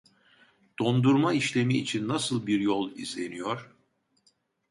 [0.79, 3.71] Dondurma işlemi için nasıl bir yol izleniyor?